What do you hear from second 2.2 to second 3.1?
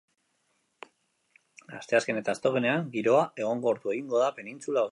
eta ostegunean,